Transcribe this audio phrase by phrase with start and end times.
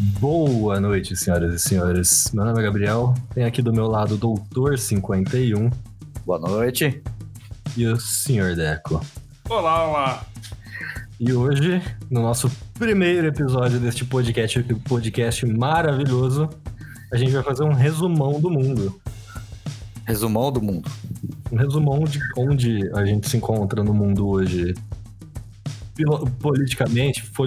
[0.00, 2.30] Boa noite, senhoras e senhores.
[2.32, 5.68] Meu nome é Gabriel, tem aqui do meu lado o Doutor 51
[6.24, 7.02] Boa noite.
[7.76, 9.04] e o Senhor Deco.
[9.48, 10.24] Olá, olá.
[11.18, 16.48] E hoje, no nosso primeiro episódio deste podcast, podcast maravilhoso,
[17.12, 18.98] a gente vai fazer um resumão do mundo.
[20.06, 20.90] Resumão do mundo.
[21.52, 24.74] Um resumão de onde a gente se encontra no mundo hoje.
[25.94, 27.44] Filo- politicamente, fo-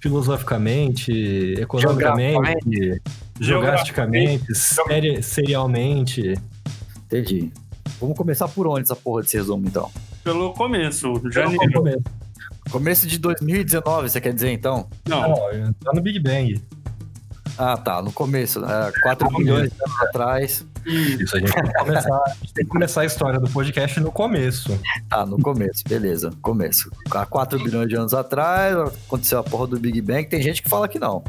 [0.00, 1.12] filosoficamente,
[1.58, 3.02] economicamente,
[3.40, 6.34] geograficamente, seri- serialmente.
[7.06, 7.52] Entendi.
[8.00, 9.90] Vamos começar por onde essa porra desse resumo, então?
[10.24, 11.72] Pelo começo, janeiro.
[11.72, 12.00] começar.
[12.70, 14.88] Começo de 2019, você quer dizer, então?
[15.08, 16.62] Não, Não, tá no Big Bang.
[17.58, 18.00] Ah, tá.
[18.00, 18.60] No começo.
[18.60, 18.68] né?
[19.02, 20.66] 4 milhões de anos atrás.
[20.86, 24.00] Isso, a gente tem que começar, a gente tem que começar a história do podcast
[24.00, 24.78] no começo.
[25.08, 25.82] Tá, no começo.
[25.88, 26.30] Beleza.
[26.40, 26.90] Começo.
[27.10, 28.76] Há 4 bilhões de anos atrás,
[29.06, 30.26] aconteceu a porra do Big Bang.
[30.26, 31.22] Tem gente que fala que não.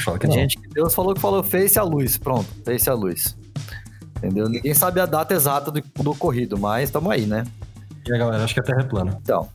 [0.00, 0.42] Fala que Tem não.
[0.42, 2.18] gente que Deus falou que falou fez-se a luz.
[2.18, 3.36] Pronto, fez-se a luz.
[4.16, 4.48] Entendeu?
[4.48, 7.44] Ninguém sabe a data exata do, do ocorrido, mas estamos aí, né?
[8.06, 9.18] E a galera acha que a Terra é plana.
[9.22, 9.48] Então.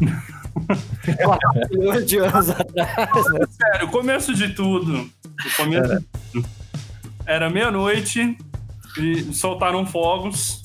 [0.58, 3.46] 4 bilhões de anos atrás, né?
[3.50, 4.92] sério, começo de tudo.
[4.98, 6.48] O começo de tudo.
[7.26, 8.36] Era meia-noite
[8.98, 10.62] e soltaram fogos.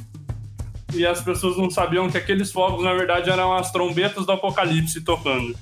[0.94, 5.02] E as pessoas não sabiam que aqueles fogos, na verdade, eram as trombetas do apocalipse
[5.02, 5.56] tocando.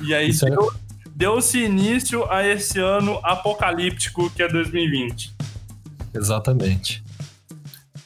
[0.00, 0.72] E aí Isso era- deu-
[1.14, 5.34] deu-se início a esse ano apocalíptico que é 2020.
[6.14, 7.02] Exatamente.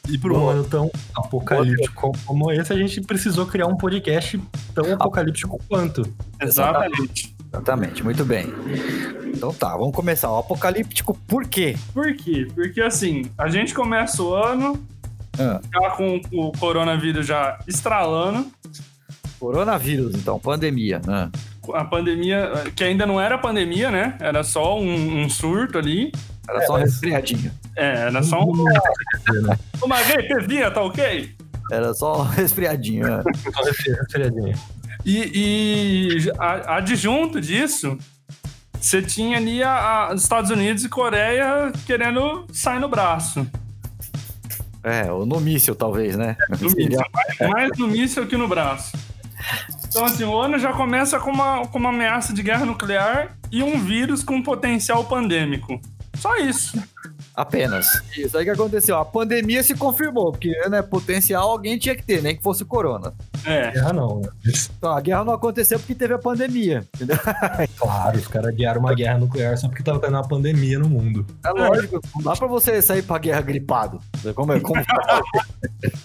[0.09, 4.41] E por um ano tão apocalíptico como esse, a gente precisou criar um podcast
[4.75, 6.03] tão apocalíptico quanto.
[6.41, 7.37] Exatamente.
[7.53, 8.47] Exatamente, muito bem.
[9.35, 10.31] Então tá, vamos começar.
[10.31, 11.77] O apocalíptico, por quê?
[11.95, 12.47] Por quê?
[12.55, 14.83] Porque assim, a gente começa o ano
[15.39, 18.47] Ah, já com o coronavírus já estralando,
[19.39, 21.01] coronavírus, então, pandemia.
[21.07, 21.29] Ah,
[21.75, 24.17] a pandemia, que ainda não era pandemia, né?
[24.21, 26.11] Era só um, um surto ali.
[26.49, 27.53] era só um resfriadinho.
[27.77, 28.53] É, era só um,
[29.83, 31.35] uma gripezinha, tá ok?
[31.71, 33.07] Era só um resfriadinho.
[33.07, 33.23] ah.
[33.53, 34.55] Só resfriadinho.
[35.11, 36.33] E, e
[36.67, 37.97] adjunto disso,
[38.79, 39.71] você tinha ali a,
[40.09, 43.47] a- os Estados Unidos e Coreia querendo sair no braço.
[44.83, 46.37] É, ou no míssil, talvez, né?
[46.61, 48.93] No míssil, mais, mais no míssil que no braço.
[49.89, 53.63] Então, assim, o ano já começa com uma, com uma ameaça de guerra nuclear e
[53.63, 55.81] um vírus com potencial pandêmico.
[56.21, 56.79] Só isso.
[57.35, 58.03] Apenas.
[58.17, 58.97] Isso aí que aconteceu.
[58.97, 63.15] A pandemia se confirmou, porque, né, potencial alguém tinha que ter, nem que fosse corona.
[63.45, 63.71] É.
[63.71, 64.29] Guerra não, né?
[64.77, 67.17] Então, a guerra não aconteceu porque teve a pandemia, entendeu?
[67.79, 71.25] Claro, os caras guiaram uma guerra nuclear só porque tava tendo uma pandemia no mundo.
[71.45, 74.01] É lógico, não dá pra você sair pra guerra gripado.
[74.35, 74.59] Como é?
[74.59, 74.83] Como...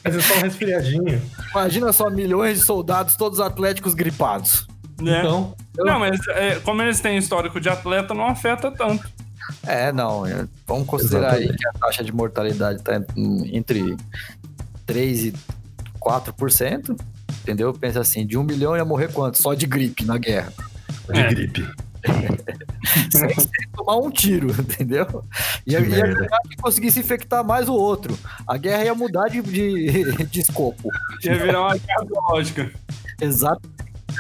[0.04, 1.22] Mas é só um resfriadinho.
[1.52, 4.68] Imagina só milhões de soldados, todos atléticos gripados.
[5.02, 5.20] Né?
[5.20, 9.10] Então, Não, mas é, como eles têm histórico de atleta, não afeta tanto.
[9.66, 10.26] É, não.
[10.26, 11.58] é, Vamos considerar aí Exatamente.
[11.58, 13.02] que a taxa de mortalidade está
[13.52, 13.96] entre
[14.88, 15.34] 3% e
[16.00, 17.00] 4%.
[17.42, 17.74] Entendeu?
[17.74, 19.38] Pensa assim, de um milhão ia morrer quanto?
[19.38, 20.54] Só de gripe na guerra.
[21.12, 21.28] de É.
[21.30, 21.68] gripe.
[23.12, 25.24] Sem, sem tomar um tiro, entendeu?
[25.66, 26.14] Ia merda.
[26.16, 28.18] ganhar quem conseguisse infectar mais o outro.
[28.46, 30.90] A guerra ia mudar de, de, de escopo.
[31.24, 32.72] Ia virar uma guerra biológica.
[33.22, 33.62] Exato.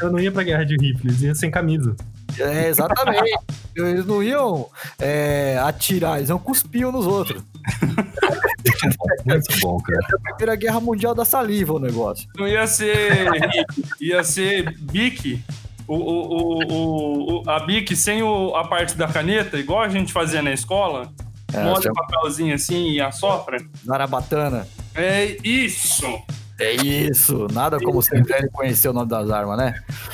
[0.01, 1.94] Eu não ia pra guerra de rifles, ia sem camisa.
[2.40, 3.32] É, exatamente.
[3.76, 7.42] Eles não iam é, atirar, eles iam cuspir uns nos outros.
[9.26, 10.00] Muito bom, cara.
[10.14, 12.28] A primeira guerra mundial da saliva o negócio.
[12.38, 13.18] Não ia ser
[14.00, 15.42] ia ser BIC.
[15.88, 19.90] O, o, o, o- o- a BIC sem o- a parte da caneta, igual a
[19.90, 21.12] gente fazia na escola.
[21.52, 23.58] É, molha chama- o papelzinho assim e assopra.
[23.86, 24.68] Zarabatana.
[24.96, 26.06] É isso.
[26.59, 29.74] É isso, nada como ser velho e conhecer o nome das armas, né?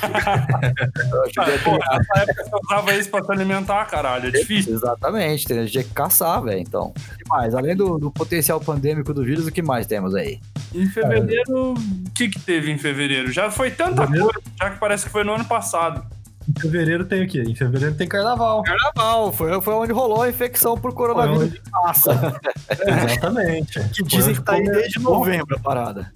[1.38, 4.28] Ah, é- pô, nessa época você usava isso pra se alimentar, caralho.
[4.28, 4.74] É difícil.
[4.74, 6.58] Exatamente, tem gente que caçar, velho.
[6.60, 7.54] Então, o que mais?
[7.54, 10.40] Além do, do potencial pandêmico do vírus, o que mais temos aí?
[10.74, 13.30] Em fevereiro, o que que teve em fevereiro?
[13.32, 14.32] Já foi tanta Fevereiro?
[14.32, 16.04] coisa, já que parece que foi no ano passado.
[16.48, 17.42] Em fevereiro tem o quê?
[17.46, 18.62] Em fevereiro tem carnaval.
[18.62, 22.40] Carnaval, foi, foi onde rolou a infecção por coronavírus de massa.
[22.86, 23.80] Exatamente.
[23.90, 26.12] Que dizem que tá aí desde novembro a parada.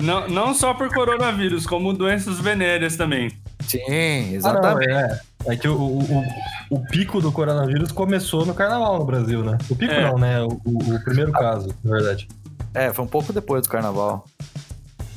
[0.00, 3.30] Não, não só por coronavírus, como doenças venéreas também.
[3.60, 4.90] Sim, Ah, não, exatamente.
[4.90, 5.20] é.
[5.46, 6.24] É que o, o, o,
[6.70, 9.56] o pico do coronavírus começou no carnaval no Brasil, né?
[9.70, 10.02] O pico É.
[10.10, 10.40] não, né?
[10.42, 12.26] O, o- o primeiro caso, na verdade.
[12.72, 14.26] É, foi um pouco depois do carnaval.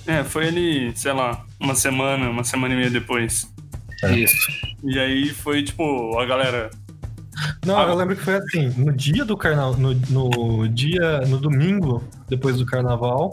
[0.06, 3.52] É, foi ali, sei lá, uma semana, uma semana e meia depois.
[4.04, 4.16] É.
[4.16, 4.36] Isso.
[4.84, 6.70] E aí foi tipo, a galera.
[7.66, 11.38] Não, Ah, eu lembro que foi assim, no dia do carnaval, no, no dia, no
[11.38, 13.32] domingo, depois do carnaval,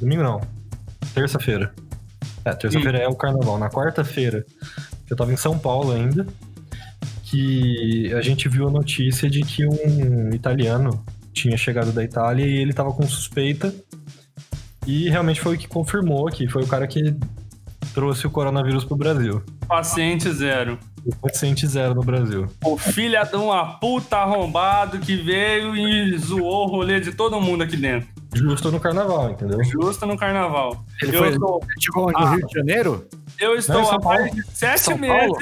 [0.00, 0.40] domingo não,
[1.14, 1.72] terça-feira.
[2.44, 3.58] É, terça-feira é o carnaval.
[3.58, 4.44] Na quarta-feira,
[5.08, 6.26] eu tava em São Paulo ainda,
[7.24, 12.56] que a gente viu a notícia de que um italiano tinha chegado da Itália e
[12.58, 13.74] ele tava com suspeita.
[14.86, 17.14] E realmente foi o que confirmou que foi o cara que
[17.96, 19.42] trouxe o coronavírus pro Brasil.
[19.66, 20.78] Paciente zero.
[21.06, 22.46] O paciente zero no Brasil.
[22.62, 27.62] O filho de uma puta arrombado que veio e zoou o rolê de todo mundo
[27.62, 28.06] aqui dentro.
[28.34, 29.64] Justo no carnaval, entendeu?
[29.64, 30.84] Justo no carnaval.
[31.00, 32.20] Ele eu, foi, estou, chegou onde, Ah.
[32.26, 33.06] no Rio de Janeiro?
[33.40, 34.34] eu estou Não, em São há mais Paulo.
[34.34, 35.16] de sete São meses.
[35.16, 35.38] Paulo?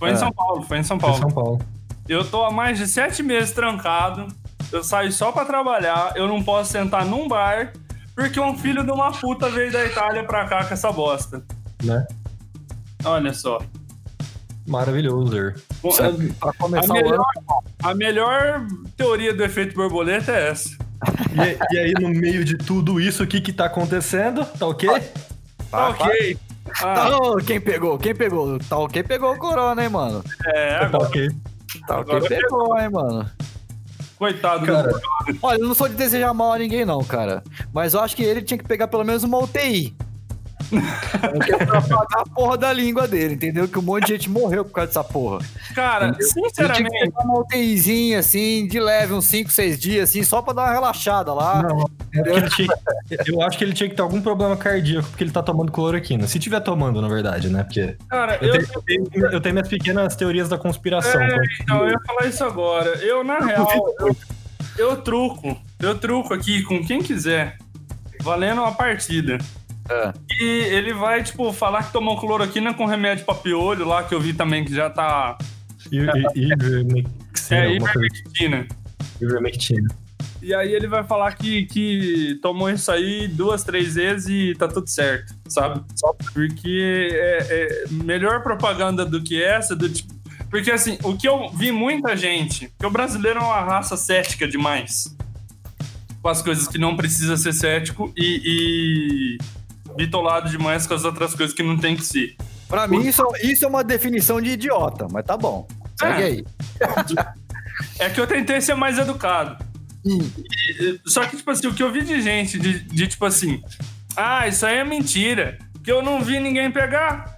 [0.00, 0.16] Foi em É.
[0.16, 1.22] São Paulo, foi em São Foi em Paulo.
[1.22, 1.60] São Paulo.
[2.08, 4.26] Eu tô há mais de sete meses trancado.
[4.72, 6.14] Eu saio só pra trabalhar.
[6.16, 7.72] Eu não posso sentar num bar
[8.14, 11.42] porque um filho de uma puta veio da Itália pra cá com essa bosta.
[11.82, 12.06] Né?
[13.04, 13.58] Olha só.
[14.66, 15.56] Maravilhoso, Zer.
[15.82, 17.62] Bom, Sabe, pra A começar o melhor, ano.
[17.82, 18.66] a melhor
[18.96, 20.70] teoria do efeito borboleta é essa.
[21.34, 24.42] E, e aí, no meio de tudo isso, o que que tá acontecendo?
[24.46, 24.88] Tá ok?
[25.70, 26.38] Tá ok.
[26.82, 27.98] Ah, Tá, ô, quem pegou?
[27.98, 28.58] Quem pegou?
[28.58, 30.24] Tá ok, pegou o corona, hein, mano?
[30.46, 31.28] é, Tá agora, ok.
[31.86, 33.30] Tá ok, Agora pegou, hein, mano?
[34.18, 35.00] Coitado Cara, do.
[35.42, 37.42] Olha, eu não sou de desejar mal a ninguém, não, cara.
[37.72, 39.94] Mas eu acho que ele tinha que pegar pelo menos uma UTI.
[41.50, 43.66] É pra pagar a porra da língua dele, entendeu?
[43.68, 45.38] Que um monte de gente morreu por causa dessa porra.
[45.74, 50.10] Cara, Ele tinha que sinceramente, pegar uma UTIzinha, assim, de leve, uns 5, 6 dias,
[50.10, 51.62] assim, só pra dar uma relaxada lá.
[51.62, 52.68] Não, ele tinha-
[53.26, 56.26] eu acho que ele tinha que ter algum problema cardíaco porque ele tá tomando cloroquina.
[56.26, 57.62] Se tiver tomando, na verdade, né?
[57.64, 61.20] Porque cara, eu eu, tenho, eu tenho- eu tenho minhas pequenas teorias da conspiração.
[61.20, 62.90] É, quando- então, eu ia falar isso agora.
[63.02, 63.68] Eu, na real,
[64.00, 64.16] eu,
[64.78, 65.56] eu truco.
[65.80, 67.56] Eu truco aqui com quem quiser.
[68.22, 69.38] Valendo uma partida.
[69.88, 70.12] É.
[70.40, 70.44] E
[70.74, 74.32] ele vai, tipo, falar que tomou cloroquina com remédio pra piolho lá, que eu vi
[74.32, 75.36] também que já tá.
[75.92, 77.10] I- I- Ivermectina,
[77.50, 77.76] É, coisa.
[77.76, 78.66] ivermectina.
[79.20, 79.88] Ivermectina.
[80.42, 84.68] E aí ele vai falar que, que tomou isso aí duas, três vezes e tá
[84.68, 85.82] tudo certo, sabe?
[85.96, 90.12] Só porque é, é melhor propaganda do que essa, do tipo.
[90.50, 94.46] Porque assim, o que eu vi muita gente, que o brasileiro é uma raça cética
[94.46, 95.16] demais.
[96.22, 99.38] Com as coisas que não precisa ser cético e, e
[99.96, 102.36] bitolado demais com as outras coisas que não tem que ser.
[102.68, 105.66] Pra mim, isso, isso é uma definição de idiota, mas tá bom.
[105.98, 106.26] Segue É.
[106.26, 106.44] aí.
[107.98, 109.64] É que eu tentei ser mais educado.
[110.04, 110.18] Hum.
[110.80, 113.62] E- Só que, tipo assim, o que eu vi de gente, de, de, tipo assim,
[114.16, 117.36] ah, isso aí é mentira, que eu não vi ninguém pegar.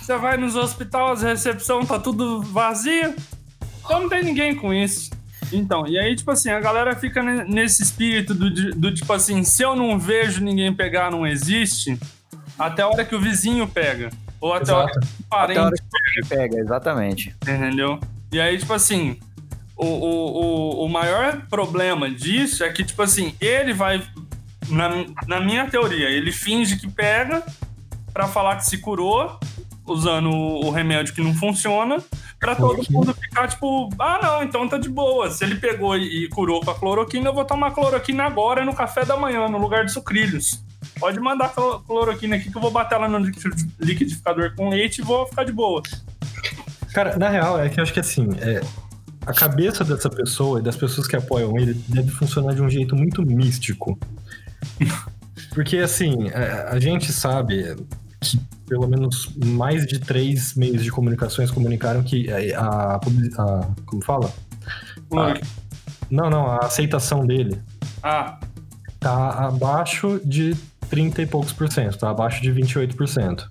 [0.00, 3.14] Você vai nos hospitais, a recepção tá tudo vazio.
[3.84, 5.10] Então não tem ninguém com isso.
[5.52, 9.42] Então, e aí, tipo assim, a galera fica ne- nesse espírito do, do tipo assim,
[9.44, 11.98] se eu não vejo ninguém pegar, não existe,
[12.58, 14.10] até a hora que o vizinho pega.
[14.40, 15.00] Ou até a hora Exato.
[15.00, 15.76] que o parente Até a hora
[16.14, 17.34] que pega, exatamente.
[17.42, 18.00] Entendeu?
[18.32, 19.18] E aí, tipo assim,
[19.76, 24.02] o, o, o, o maior problema disso é que, tipo assim, ele vai.
[24.68, 24.88] Na,
[25.28, 27.42] na minha teoria, ele finge que pega
[28.12, 29.38] pra falar que se curou,
[29.86, 31.98] usando o, o remédio que não funciona,
[32.38, 35.30] pra todo mundo ficar tipo, ah, não, então tá de boa.
[35.30, 39.04] Se ele pegou e, curou com a cloroquina, eu vou tomar cloroquina agora no café
[39.04, 40.62] da manhã, no lugar de sucrilhos.
[41.00, 45.00] Pode mandar clo- cloroquina aqui que eu vou bater ela no liquid- liquidificador com leite
[45.00, 45.82] e vou ficar de boa.
[46.92, 48.60] Cara, na real, é que eu acho que assim, é,
[49.26, 52.94] a cabeça dessa pessoa e das pessoas que apoiam ele deve funcionar de um jeito
[52.94, 53.98] muito místico.
[55.54, 57.76] Porque, assim, é, a gente sabe
[58.68, 62.94] pelo menos mais de três meios de comunicações comunicaram que a.
[62.94, 64.32] a, publi- a- como fala?
[65.10, 65.46] Cloroquina.
[66.10, 67.60] Não, não, a aceitação dele
[68.02, 68.38] Ah,
[69.00, 70.54] tá abaixo de
[70.88, 73.46] 30 e poucos por cento, tá abaixo de 28%.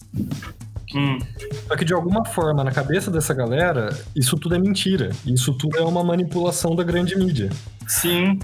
[0.96, 1.20] hum.
[1.68, 5.10] Só que de alguma forma, na cabeça dessa galera, isso tudo é mentira.
[5.26, 7.50] Isso tudo é uma manipulação da grande mídia.
[7.88, 8.40] Sim,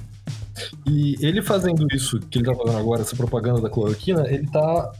[0.85, 4.91] E ele fazendo isso que ele tá fazendo agora, essa propaganda da cloroquina, ele tá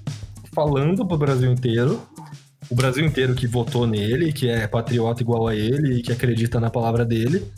[0.54, 2.02] falando pro Brasil inteiro,
[2.70, 6.60] o Brasil inteiro que votou nele, que é patriota igual a ele e que acredita
[6.60, 7.52] na palavra dele,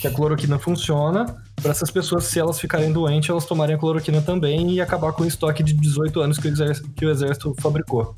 [0.00, 1.24] que a cloroquina funciona
[1.60, 5.24] para essas pessoas, se elas ficarem doentes, elas tomarem a cloroquina também e acabar com
[5.24, 8.14] o estoque de 18 anos que o exército, que o exército fabricou.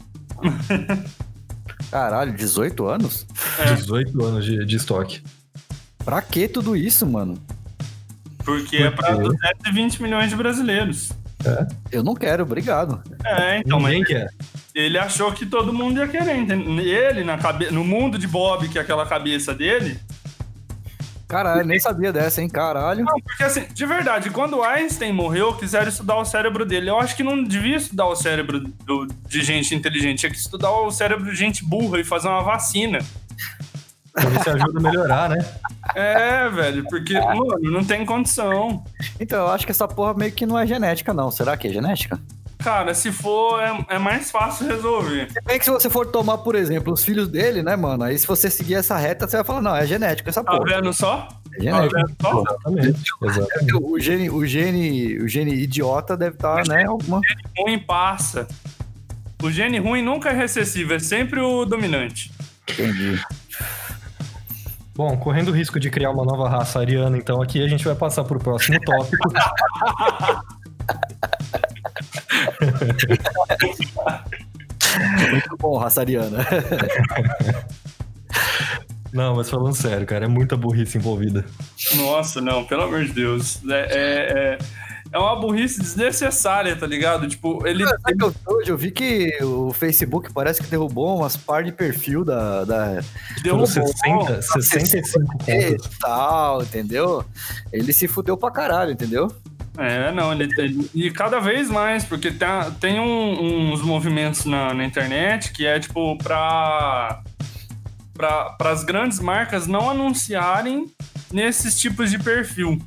[1.90, 3.26] Caralho, 18 anos?
[3.58, 3.74] É.
[3.74, 5.22] 18 anos de, de estoque.
[6.04, 7.38] Pra que tudo isso, mano?
[8.44, 9.38] porque é para Por quê?
[9.64, 11.10] 220 milhões de brasileiros.
[11.92, 13.02] Eu não quero, obrigado.
[13.24, 14.28] É, então, mas Ninguém quer.
[14.74, 16.36] ele achou que todo mundo ia querer.
[16.36, 16.80] entende?
[16.88, 17.70] Ele, na cabe...
[17.70, 19.98] no mundo de Bob, que é aquela cabeça dele.
[21.26, 22.48] Caralho, nem sabia dessa, hein?
[22.48, 23.04] Caralho.
[23.04, 26.90] Não, porque assim, de verdade, quando Einstein morreu, quiseram estudar o cérebro dele.
[26.90, 30.70] Eu acho que não devia estudar o cérebro do- de gente inteligente, tinha que estudar
[30.70, 32.98] o cérebro de gente burra e fazer uma vacina.
[34.16, 35.44] Ver se ajuda a melhorar, né?
[35.94, 38.84] É, velho, porque, mano, não tem condição.
[39.18, 41.30] Então, eu acho que essa porra meio que não é genética, não.
[41.30, 42.20] Será que é genética?
[42.58, 45.30] cara, se for, é, é mais fácil resolver.
[45.30, 48.04] Se bem que se você for tomar, por exemplo, os filhos dele, né, mano?
[48.04, 50.64] Aí se você seguir essa reta, você vai falar, não, é genético essa Tá porra.
[50.76, 51.28] vendo só?
[51.52, 51.94] É Tá genético.
[51.94, 52.40] vendo só?
[52.40, 53.02] Exatamente.
[53.22, 53.76] exatamente.
[53.76, 57.20] O gene, o gene, o gene idiota deve estar, né, alguma...
[57.58, 58.48] Ruim passa.
[59.42, 62.32] O gene ruim nunca é recessivo, é sempre o dominante.
[62.70, 63.20] Entendi.
[64.96, 67.96] Bom, correndo o risco de criar uma nova raça ariana, então aqui a gente vai
[67.96, 69.28] passar pro próximo tópico.
[75.30, 76.38] Muito bom, raça ariana.
[79.12, 81.44] Não, mas falando sério, cara, é muita burrice envolvida.
[81.94, 83.60] Nossa, não, pelo amor de Deus.
[83.68, 84.58] É, é, é,
[85.14, 87.28] é uma burrice desnecessária, tá ligado?
[87.28, 87.86] Tipo, ele.
[87.86, 91.70] Sabe que eu, hoje eu vi que o Facebook parece que derrubou umas par de
[91.70, 93.00] perfil da, da
[93.42, 95.98] Deu Foram 60, 65 e pontos.
[96.00, 97.24] tal, entendeu?
[97.72, 99.32] Ele se fudeu pra caralho, entendeu?
[99.78, 104.72] É, não, ele, ele- e cada vez mais, porque tá- tem um- uns movimentos na,
[104.74, 107.22] na internet que é tipo pra,
[108.16, 110.86] pra as grandes marcas não anunciarem
[111.32, 112.80] nesses tipos de perfil,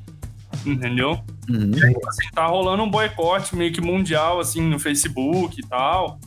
[0.65, 1.19] entendeu?
[1.50, 1.72] Uhum.
[2.08, 6.20] Assim, tá rolando um boicote meio que mundial, assim, no Facebook e tal.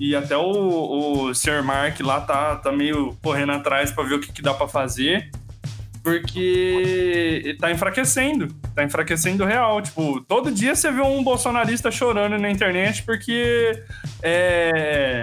[0.00, 1.62] E até o, o Sr.
[1.62, 5.30] Mark lá tá, tá meio correndo atrás pra ver o que, que dá pra fazer.
[6.02, 8.48] Porque tá enfraquecendo.
[8.74, 9.82] Tá enfraquecendo real.
[9.82, 13.82] Tipo, todo dia você vê um bolsonarista chorando na internet porque.
[14.22, 15.22] É.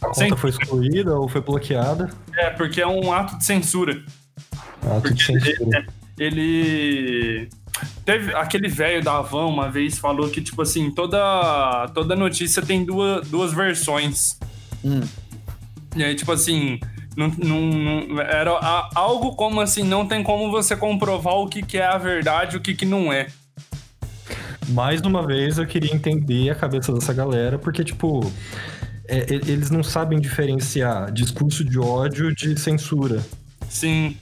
[0.00, 2.10] A conta foi excluída ou foi bloqueada.
[2.36, 4.02] É, porque é um ato de censura.
[4.82, 5.86] Ah, tudo censura.
[6.18, 7.48] ele
[8.06, 12.84] teve aquele velho da Havan uma vez falou que tipo assim toda toda notícia tem
[12.84, 14.38] duas, duas versões
[14.84, 15.00] Hum.
[15.94, 16.78] e aí tipo assim
[17.16, 21.62] não, não- não- era a- algo como assim não tem como você comprovar o que,
[21.62, 23.26] que é a verdade e o que, que não é
[24.68, 28.20] Mais uma vez, eu queria entender a cabeça dessa galera, porque, tipo,
[29.08, 33.24] é, eles não sabem diferenciar discurso de ódio de censura.
[33.68, 34.16] sim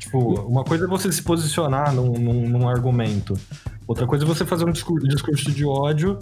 [0.00, 3.38] Tipo, uma coisa é você se posicionar num, num- num argumento.
[3.86, 6.18] Outra coisa é você fazer um discur- discurso de ódio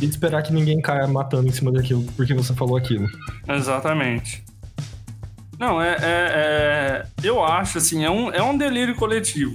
[0.00, 3.08] e esperar que ninguém caia matando em cima daquilo porque você falou aquilo.
[3.48, 4.44] exatamente
[5.58, 9.54] não é, é- é- eu acho assim é um, é um delírio coletivo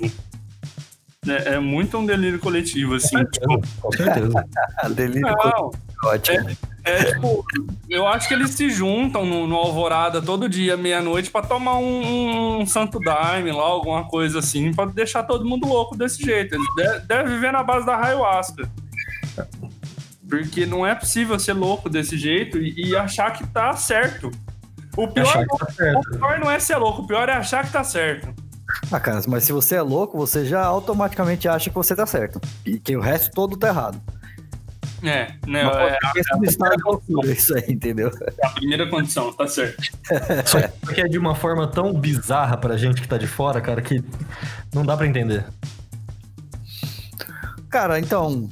[1.28, 4.46] é, é muito um delírio coletivo assim tipo, Com certeza.
[4.82, 5.72] Ah, delírio não,
[6.06, 6.48] ótimo.
[6.88, 7.46] É, tipo,
[7.90, 12.62] eu acho que eles se juntam no, no Alvorada todo dia, meia-noite, pra tomar um,
[12.62, 16.56] um santo daime lá, alguma coisa assim, pra deixar todo mundo louco desse jeito.
[16.56, 18.70] Eles de- devem viver na base da ayahuasca.
[20.30, 24.30] Porque não é possível ser louco desse jeito e, e achar que tá certo.
[24.98, 26.10] O pior, Achar que tá o certo.
[26.12, 28.34] pior não é ser louco, o pior é achar que tá certo.
[28.92, 32.42] Ah, cara, mas se você é louco, você já automaticamente acha que você tá certo.
[32.66, 34.02] E que o resto todo tá errado.
[35.08, 35.64] É, né?
[35.64, 38.12] Mas É estado de loucura, isso aí, entendeu?
[38.44, 39.82] a primeira condição, tá certo.
[40.46, 40.60] Só
[40.94, 44.04] que é de uma forma tão bizarra pra gente que tá de fora, cara, que
[44.74, 45.46] não dá pra entender.
[47.70, 48.50] Cara, então,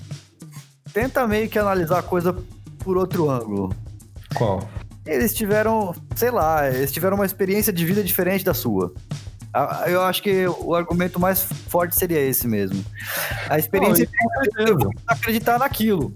[0.93, 2.35] tenta meio que analisar a coisa
[2.79, 3.75] por outro ângulo.
[4.33, 4.67] Qual?
[5.05, 8.93] Eles tiveram, sei lá, eles tiveram uma experiência de vida diferente da sua.
[9.87, 12.83] Eu acho que o argumento mais forte seria esse mesmo.
[13.49, 14.07] A experiência
[14.57, 16.13] Não, de acreditar naquilo,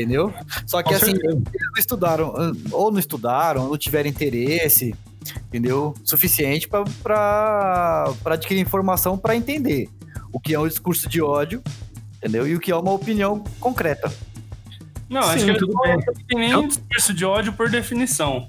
[0.00, 0.32] entendeu?
[0.66, 1.34] Só que Com assim, certeza.
[1.34, 2.34] eles não estudaram,
[2.72, 4.94] ou não estudaram, ou não tiveram interesse,
[5.48, 5.94] entendeu?
[6.04, 9.88] Suficiente para adquirir informação para entender
[10.32, 11.62] o que é um discurso de ódio,
[12.18, 12.46] entendeu?
[12.46, 14.12] E o que é uma opinião concreta.
[15.08, 15.98] Não, acho Sim, que ele tudo não bem.
[16.28, 18.48] tem nem discurso de ódio por definição.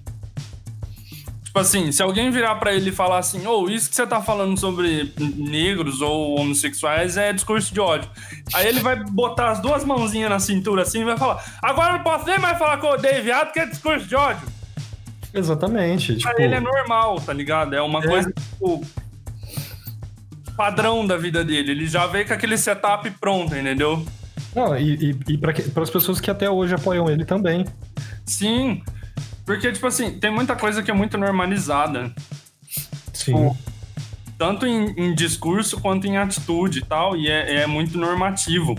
[1.52, 4.22] Tipo assim, se alguém virar pra ele e falar assim, ou isso que você tá
[4.22, 8.10] falando sobre negros ou homossexuais é discurso de ódio.
[8.54, 11.98] Aí ele vai botar as duas mãozinhas na cintura assim e vai falar, agora eu
[11.98, 14.48] não posso nem mais falar que eu odeio viado, que é discurso de ódio.
[15.34, 16.16] Exatamente.
[16.16, 17.76] Tipo, Pra ele é normal, tá ligado?
[17.76, 18.08] É uma É.
[18.08, 18.86] coisa, tipo,
[20.56, 21.72] padrão da vida dele.
[21.72, 24.06] Ele já veio com aquele setup pronto, entendeu?
[24.56, 24.96] não, e,
[25.28, 27.66] e, e para as pessoas que até hoje apoiam ele também.
[28.26, 28.82] Sim.
[29.52, 32.14] Porque, tipo assim, tem muita coisa que é muito normalizada.
[33.14, 33.52] Sim.
[34.38, 38.76] tanto em, em discurso quanto em atitude e tal, e é, é muito normativo.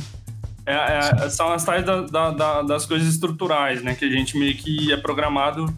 [0.66, 3.94] É- é- são as tais da- da- da- das coisas estruturais, né?
[3.94, 5.72] Que a gente meio que é programado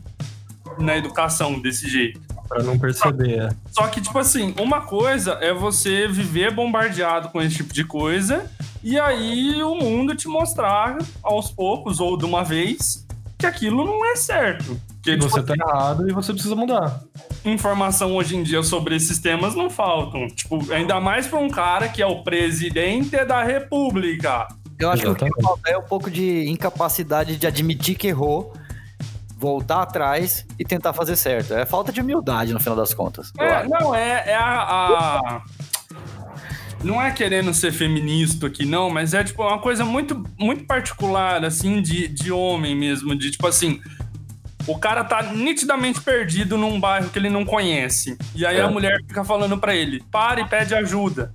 [0.78, 2.18] na educação desse jeito.
[2.48, 3.38] Pra não perceber.
[3.40, 3.48] é.
[3.72, 8.48] Só que, tipo assim, uma coisa é você viver bombardeado com esse tipo de coisa,
[8.82, 13.04] e aí o mundo te mostrar aos poucos, ou de uma vez,
[13.44, 14.80] que aquilo não é certo.
[15.02, 17.00] Que, tipo, você tá errado e você precisa mudar.
[17.44, 20.26] informação hoje em dia sobre esses temas não faltam.
[20.28, 24.48] Tipo, ainda mais pra um cara que é o presidente da república.
[24.78, 25.42] Eu acho que o que Exatamente.
[25.42, 28.52] falta é um pouco de incapacidade de admitir que errou,
[29.36, 31.52] voltar atrás e tentar fazer certo.
[31.54, 33.30] É falta de humildade no final das contas.
[33.38, 35.42] É, não, é, é a, a-
[36.84, 41.44] Não é querendo ser feminista aqui, não, mas é tipo uma coisa muito, muito particular,
[41.44, 43.16] assim, de, de homem mesmo.
[43.16, 43.80] De tipo assim.
[44.66, 48.16] O cara tá nitidamente perdido num bairro que ele não conhece.
[48.34, 48.62] E aí É.
[48.62, 51.32] a mulher fica falando pra ele: para e pede ajuda.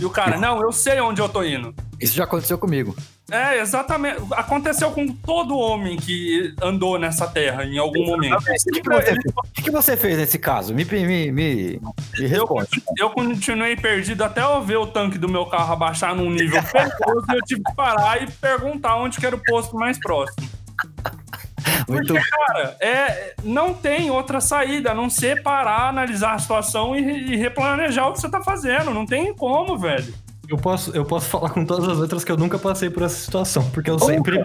[0.00, 1.72] E o cara, não, eu sei onde eu tô indo.
[2.00, 2.96] Isso já aconteceu comigo.
[3.32, 4.20] É, exatamente.
[4.32, 8.36] Aconteceu com todo homem que andou nessa terra em algum momento.
[8.36, 9.18] O que, que você fez?
[9.34, 10.74] O que que você fez nesse caso?
[10.74, 11.80] Me, me, me, me
[12.18, 12.82] Eu, responde.
[12.98, 17.26] eu continuei perdido até eu ver o tanque do meu carro abaixar num nível perigoso
[17.30, 20.46] e eu tive que parar e perguntar onde que era o posto mais próximo.
[21.88, 26.94] Muito Porque, cara, é, não tem outra saída a não ser parar, analisar a situação
[26.94, 28.92] e, e replanejar o que você tá fazendo.
[28.92, 30.12] Não tem como, velho.
[30.52, 33.16] Eu posso, eu posso falar com todas as letras que eu nunca passei por essa
[33.16, 34.44] situação, porque eu sempre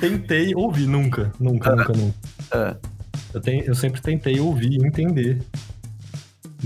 [0.00, 2.14] tentei ouvir, nunca, nunca, nunca, nunca.
[2.50, 2.76] É.
[3.34, 5.42] Eu, tenho, eu sempre tentei ouvir e entender.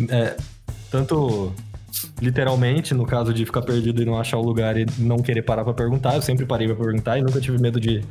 [0.09, 0.37] É,
[0.93, 1.53] tanto
[2.21, 5.65] literalmente, no caso de ficar perdido e não achar o lugar e não querer parar
[5.65, 8.05] pra perguntar, eu sempre parei pra perguntar e nunca tive medo de,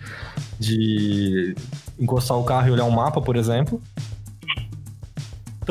[0.60, 1.56] de
[1.98, 3.82] encostar o carro e olhar um mapa, por exemplo.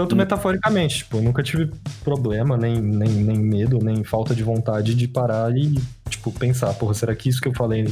[0.00, 1.70] Tanto metaforicamente, tipo, eu nunca tive
[2.02, 5.78] problema, nem, nem, nem medo, nem falta de vontade de parar e,
[6.08, 7.86] tipo, pensar, porra, será que isso que eu falei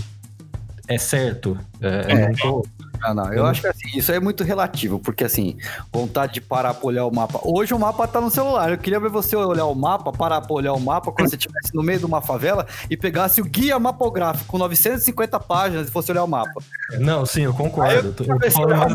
[0.86, 1.58] é certo?
[1.82, 2.66] É, eu não tô...
[3.02, 3.32] Ah, não.
[3.32, 5.56] Eu acho que assim, isso é muito relativo, porque assim,
[5.92, 7.40] vontade de parar pra olhar o mapa.
[7.42, 8.70] Hoje o mapa tá no celular.
[8.70, 11.74] Eu queria ver você olhar o mapa, parar pra olhar o mapa quando você estivesse
[11.74, 16.10] no meio de uma favela e pegasse o guia mapográfico com 950 páginas e fosse
[16.10, 16.60] olhar o mapa.
[16.98, 18.14] Não, sim, eu concordo.
[18.26, 18.94] Eu Eu falando.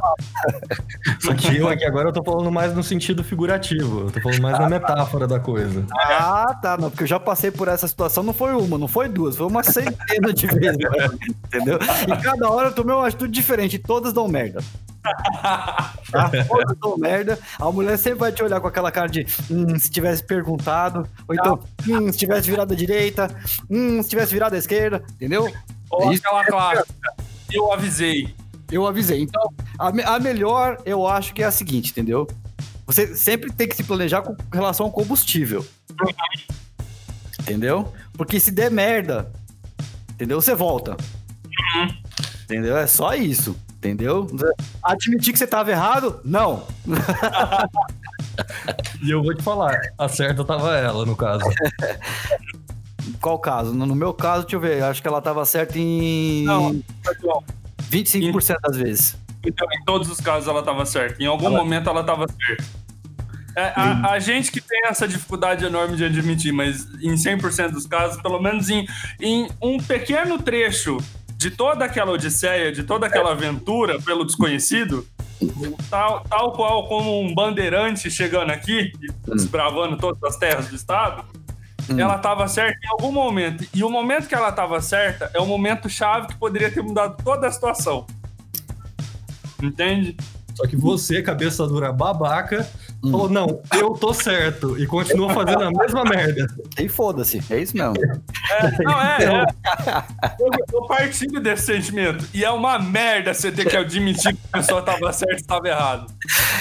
[1.19, 4.01] Só que eu aqui agora eu tô falando mais no sentido figurativo.
[4.01, 5.85] Eu tô falando mais na metáfora da coisa.
[5.95, 6.77] Ah, tá.
[6.77, 9.47] Não, porque eu já passei por essa situação, não foi uma, não foi duas, foi
[9.47, 10.77] uma centena de vezes.
[11.45, 11.79] entendeu?
[12.07, 14.59] E cada hora eu tomei uma atitude diferente, todas dão merda.
[16.13, 16.29] Tá?
[16.47, 17.39] Todas dão merda.
[17.59, 21.33] A mulher sempre vai te olhar com aquela cara de hum, se tivesse perguntado, ou
[21.33, 23.27] então, hum, se tivesse virado à direita,
[23.67, 25.51] hum, se tivesse virado à esquerda, entendeu?
[25.89, 26.87] Ou Isso aquela clássica.
[27.51, 28.35] Eu avisei.
[28.71, 29.23] Eu avisei.
[29.23, 29.41] Então,
[29.79, 32.27] a, a melhor eu acho que é a seguinte, entendeu?
[32.85, 35.65] Você sempre tem que se planejar com relação ao combustível.
[37.39, 37.91] Entendeu?
[38.13, 39.31] Porque se der merda,
[40.11, 40.39] entendeu?
[40.39, 40.95] Você volta.
[42.43, 42.77] Entendeu?
[42.77, 43.55] É só isso.
[43.83, 44.27] Entendeu?
[44.81, 46.21] Admitir que você tava errado?
[46.23, 46.65] Não.
[49.03, 51.43] E eu vou te falar, a certa tava ela, no caso.
[53.21, 53.73] Qual caso?
[53.73, 54.81] No, meu caso, deixa eu ver.
[54.81, 57.43] Acho que ela tava certa em Não, pessoal,
[57.91, 59.17] 25% das vezes.
[59.45, 61.21] Então, em todos os casos ela estava certa.
[61.21, 62.63] Em algum momento ela estava certa.
[63.55, 67.85] É, a, a gente que tem essa dificuldade enorme de admitir, mas em 100% dos
[67.85, 68.87] casos, pelo menos em,
[69.21, 70.97] em um pequeno trecho
[71.43, 75.05] de toda aquela odisseia, de toda aquela aventura pelo desconhecido,
[75.89, 81.25] tal, tal qual como um bandeirante chegando aqui, e desbravando todas as terras do estado,
[81.89, 81.99] Hum.
[81.99, 83.67] ela estava certa em algum momento.
[83.73, 87.21] E o momento que ela estava certa é o momento chave que poderia ter mudado
[87.21, 88.07] toda a situação.
[89.61, 90.15] Entende?
[90.55, 92.65] Só que você, cabeça dura babaca,
[93.03, 93.11] Hum.
[93.11, 94.79] falou, não, eu tô certo.
[94.79, 96.47] E continua fazendo a mesma merda.
[96.79, 97.41] E foda-se.
[97.49, 97.93] É isso mesmo.
[97.97, 99.43] É, não, é, é.
[100.39, 102.25] Eu, eu partilho desse sentimento.
[102.33, 105.67] E é uma merda você ter que admitir que a pessoa estava certa e estava
[105.67, 106.07] errado.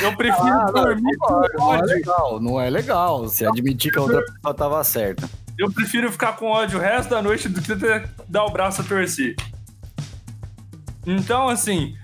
[0.01, 1.87] Eu prefiro Ah, não, dormir com concordo, não é ódio.
[1.95, 2.41] legal.
[2.41, 5.31] Não é legal você admitir que a outra pessoa tava certa.
[5.57, 8.81] Eu prefiro ficar com ódio o resto da noite do que ter, dar o braço
[8.81, 9.37] a torcer.
[11.07, 11.95] Então, assim,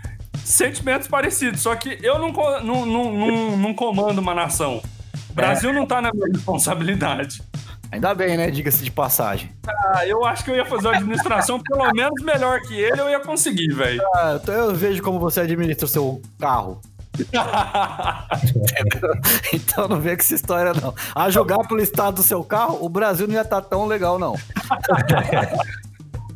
[0.49, 1.61] sentimentos parecidos.
[1.61, 2.33] Só que eu não,
[2.63, 4.83] não, não, não, comando uma nação.
[5.31, 7.43] O Brasil não tá na minha responsabilidade.
[7.91, 8.51] Ainda bem, né?
[8.51, 9.51] Diga-se de passagem.
[9.67, 13.09] Ah, eu acho que eu ia fazer uma administração pelo menos melhor que ele, eu
[13.09, 14.03] ia conseguir, velho.
[14.15, 16.81] Ah, então eu vejo como você administra o seu carro.
[19.53, 20.95] Então não vê com essa história, não.
[21.15, 24.35] A jogar pelo estado do seu carro, o Brasil não ia estar tão legal, não.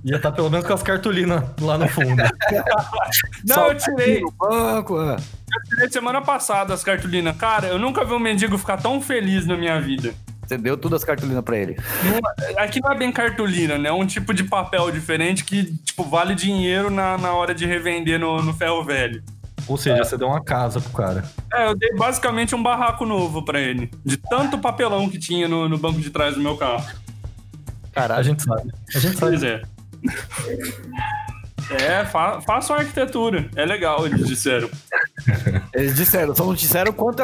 [0.04, 2.20] Ia estar pelo menos com as cartolinas lá no fundo.
[3.46, 4.20] Não, eu tirei.
[4.20, 5.14] No banco, é.
[5.14, 7.36] Eu tirei semana passada as cartolinas.
[7.36, 10.12] Cara, eu nunca vi um mendigo ficar tão feliz na minha vida.
[10.44, 11.76] Você deu tudo as cartolinas pra ele.
[12.04, 13.88] Não- aqui não é bem cartolina, né?
[13.90, 18.18] É um tipo de papel diferente que, tipo, vale dinheiro na, na hora de revender
[18.18, 19.22] no, no ferro velho.
[19.68, 21.24] Ou seja, você deu uma casa pro cara.
[21.54, 23.88] É, eu dei basicamente um barraco novo pra ele.
[24.04, 26.84] De tanto papelão que tinha no, no banco de trás do meu carro.
[26.84, 28.24] A Caralho.
[28.24, 28.72] gente sabe.
[28.94, 29.30] A gente sabe.
[29.30, 29.62] Pois é.
[31.70, 33.48] É, fa façam arquitetura.
[33.56, 34.68] É legal, eles disseram.
[35.72, 37.22] Eles disseram, só não disseram quanto,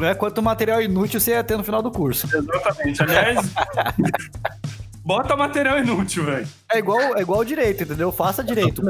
[0.00, 2.26] né, quanto material inútil você ia ter no final do curso.
[2.26, 3.02] Exatamente.
[3.02, 3.38] Aliás,
[5.08, 6.46] Bota material inútil, velho.
[6.70, 8.12] É igual, é igual direito, entendeu?
[8.12, 8.82] Faça direito.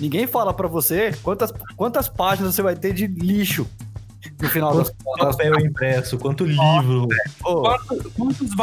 [0.00, 3.64] Ninguém fala pra você quantas, quantas páginas você vai ter de lixo
[4.40, 7.08] no final das Quanto papel impresso, quanto livro.
[7.40, 8.54] Pô, Quantos, quantos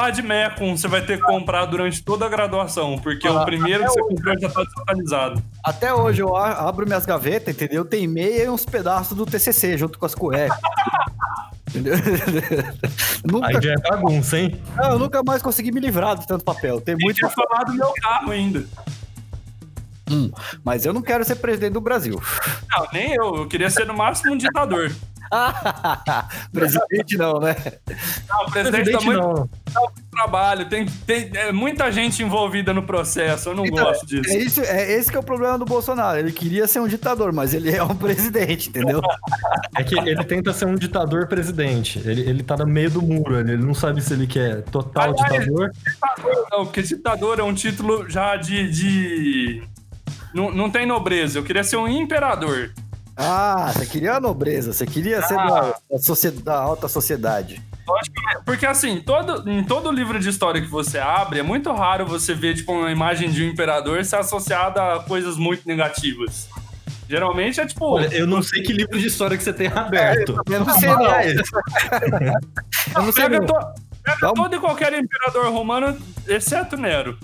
[0.81, 2.97] você vai ter que comprar durante toda a graduação?
[2.97, 5.43] Porque Ah, o primeiro que você comprou já tá desatualizado.
[5.63, 7.85] Até hoje eu abro minhas gavetas, entendeu?
[7.85, 10.57] Tem meia e uns pedaços do TCC junto com as cuecas.
[11.69, 11.95] entendeu?
[13.25, 14.61] nunca, Aí já é bagunça, hein?
[14.75, 16.81] não, eu nunca mais consegui me livrar de tanto papel.
[16.81, 18.65] Tem Muito muito, tinha falar do meu carro ainda.
[20.63, 22.21] mas eu não quero ser presidente do Brasil.
[22.69, 23.35] Não, nem eu.
[23.37, 24.91] Eu queria ser no máximo um ditador.
[26.51, 27.55] presidente não, né?
[28.27, 29.91] Não, o presidente, Presidente dá muito não.
[30.11, 30.67] trabalho.
[30.67, 33.49] Tem, tem é, muita gente envolvida no processo.
[33.49, 34.29] Eu não Então, gosto disso.
[34.29, 36.17] É, isso, é esse que é o problema do Bolsonaro.
[36.17, 39.01] Ele queria ser um ditador, mas ele é um presidente, entendeu?
[39.77, 41.99] É que ele tenta ser um ditador presidente.
[42.05, 45.13] Ele, ele tá no meio do muro, ele ele não sabe se ele quer total
[45.13, 45.71] Aliás, ditador.
[46.51, 48.69] Não, porque ditador é um título já de.
[48.69, 49.63] de...
[50.33, 51.39] Não, não tem nobreza.
[51.39, 52.71] Eu queria ser um imperador.
[53.15, 55.45] Ah, você queria a nobreza, você queria ser Ah.
[55.47, 57.61] da, da socie- da alta sociedade.
[58.45, 62.33] Porque assim, todo, em todo livro de história que você abre, é muito raro você
[62.33, 66.47] ver tipo, uma imagem de um imperador ser associada a coisas muito negativas.
[67.09, 67.85] Geralmente é tipo.
[67.85, 70.37] Olha, eu não sei que livro de história que você tem aberto.
[70.49, 71.03] Eu não sei, não.
[71.03, 71.33] Mas-
[72.95, 73.45] Eu não sei, pega não.
[73.47, 75.97] to- pega um- todo e qualquer imperador romano,
[76.27, 77.17] exceto Nero.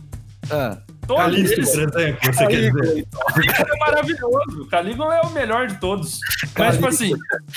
[0.51, 0.77] Ah.
[1.07, 3.07] Todos Calixto, por exemplo, você quer dizer.
[3.07, 4.67] Calígula é maravilhoso.
[4.69, 6.19] Calígula é o melhor de todos.
[6.57, 7.13] Mas, tipo assim,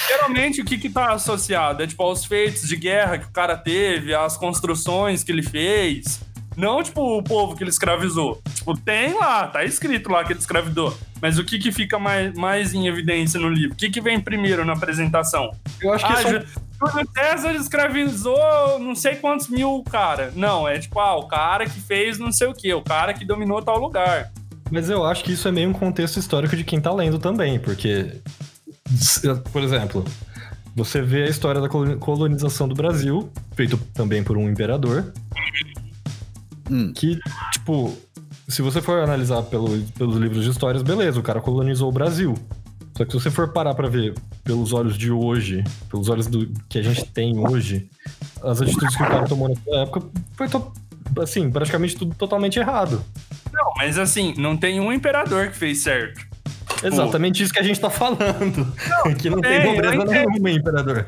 [0.09, 1.83] geralmente o que que tá associado?
[1.83, 6.21] É, tipo, aos feitos de guerra que o cara teve, às construções que ele fez.
[6.57, 8.41] Não, tipo, o povo que ele escravizou.
[8.55, 10.97] Tipo, tem lá, tá escrito lá que ele escravizou.
[11.23, 13.73] Mas o que que fica mais, mais em evidência no livro?
[13.73, 15.51] O que que vem primeiro na apresentação?
[15.81, 16.43] Eu acho que Ah, são- Ju-
[16.89, 20.33] Júlio César escravizou não sei quantos mil cara.
[20.35, 23.25] Não, é tipo, ah, o cara que fez não sei o quê, o cara que
[23.25, 24.31] dominou tal lugar.
[24.71, 27.59] Mas eu acho que isso é meio um contexto histórico de quem tá lendo também,
[27.59, 28.21] porque,
[29.53, 30.05] por exemplo,
[30.77, 35.13] você vê a história da coloni- colonização do Brasil, feito também por um imperador,
[36.71, 36.93] Hum.
[36.95, 37.19] que,
[37.53, 37.93] tipo,
[38.49, 42.35] se você for analisar pelo- pelos livros de histórias, beleza, o cara colonizou o Brasil.
[43.01, 44.13] Só que se você for parar pra ver
[44.45, 47.89] pelos olhos de hoje, pelos olhos do que a gente tem hoje,
[48.43, 50.03] as atitudes que o cara tomou naquela época
[50.37, 50.47] foi,
[51.23, 53.03] assim, praticamente tudo totalmente errado.
[53.51, 56.27] Não, mas assim, não tem um imperador que fez certo.
[56.85, 58.71] Exatamente isso que a gente tá falando.
[59.19, 61.07] que não tem tem, nobreza nenhuma, imperador.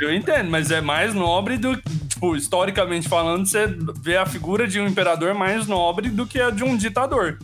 [0.00, 3.66] Eu entendo, mas é mais nobre do tipo, historicamente falando, você
[4.00, 7.38] vê a figura de um imperador mais nobre do que a de um ditador.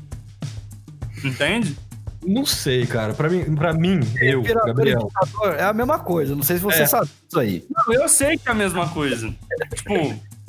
[1.23, 1.77] Entende?
[2.27, 3.15] Não sei, cara.
[3.15, 5.11] Pra mim, pra mim eu, Imperador e Gabriel.
[5.59, 6.35] é a mesma coisa.
[6.35, 6.87] Não sei se você É.
[6.87, 7.65] sabe disso aí.
[7.71, 9.33] Não, eu sei que é a mesma coisa.
[9.75, 9.95] tipo,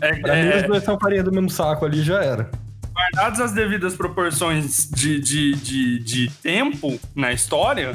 [0.02, 2.50] é, Pra mim, é, os dois são farinha do mesmo saco ali já era.
[2.94, 7.94] guardadas as devidas proporções de, de, de, de tempo na história,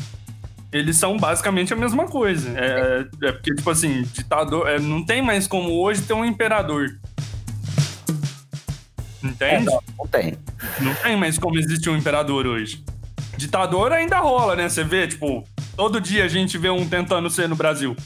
[0.72, 2.50] eles são basicamente a mesma coisa.
[2.56, 4.68] É, é porque, tipo assim, ditador.
[4.68, 6.88] é, não tem mais como hoje ter um imperador.
[9.22, 9.66] Entende?
[9.66, 10.34] Não, não tem.
[10.80, 12.84] Não tem mais como existir um imperador hoje.
[13.36, 14.68] Ditador ainda rola, né?
[14.68, 15.44] Você vê, tipo,
[15.76, 17.96] todo dia a gente vê um tentando ser no Brasil.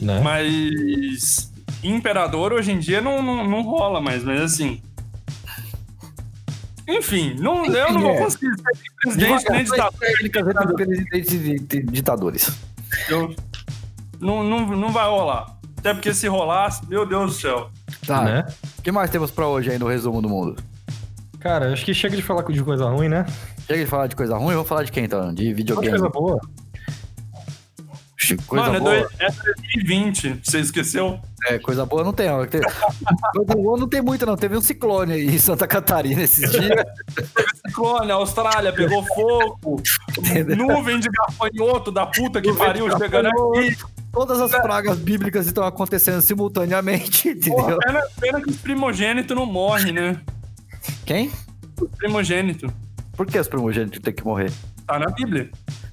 [0.00, 0.20] Né?
[0.20, 1.50] Mas
[1.82, 4.80] imperador hoje em dia não, não, não rola mais, mas assim.
[6.88, 8.18] Enfim, não, eu não vou é.
[8.18, 8.62] conseguir ser
[9.02, 9.92] presidente nem ditador.
[10.00, 12.52] técnicas entre presidentes e di- ditadores.
[13.08, 13.34] Eu-
[14.20, 15.56] Não, não, não vai rolar.
[15.78, 17.70] Até porque se rolasse, meu Deus do céu.
[18.06, 18.22] Tá.
[18.24, 18.44] Né?
[18.78, 20.56] O que mais temos pra hoje aí no resumo do mundo?
[21.40, 23.26] Cara, acho que chega de falar de coisa ruim, né?
[23.66, 25.32] Chega de falar de coisa ruim, vamos falar de quem então?
[25.32, 25.90] De videogame.
[25.90, 26.40] coisa boa.
[28.46, 29.10] Coisa Mano, é, boa.
[29.18, 30.40] é 2020.
[30.44, 31.18] Você esqueceu?
[31.48, 32.28] É, coisa boa não tem.
[32.28, 34.36] Coisa boa não tem muito, não.
[34.36, 36.84] Teve um ciclone aí em Santa Catarina esses dias.
[37.66, 39.82] Ciclone, a Austrália pegou fogo.
[40.18, 40.56] Entendeu?
[40.56, 43.76] Nuvem de gafanhoto da puta que pariu chegando aqui.
[44.12, 47.56] Todas as pragas bíblicas estão acontecendo simultaneamente, entendeu?
[47.56, 50.20] Porra, pena, pena que os primogênitos não morrem, né?
[51.04, 51.32] Quem?
[51.80, 52.70] Os primogênitos.
[53.16, 54.50] Por que os primogênitos têm que morrer?
[54.86, 55.50] Tá na Bíblia.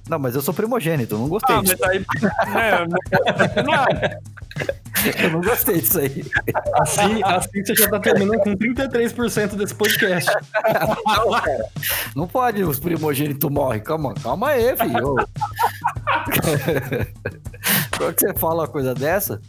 [0.08, 1.76] Não, mas eu sou primogênito, não gostei Ah, disso.
[1.80, 1.98] mas aí.
[2.52, 2.86] Né,
[3.64, 4.18] não é.
[5.24, 6.26] Eu não gostei disso aí.
[6.74, 10.30] Assim, assim você já tá terminando com 33% desse podcast.
[11.06, 11.64] Não, cara.
[12.14, 13.80] Não pode, os primogênitos morrem.
[13.80, 15.14] Calma, calma aí, filho.
[17.96, 19.40] Quando você fala uma coisa dessa?